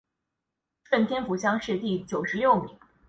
[0.85, 2.75] 顺天府乡试第九十六名。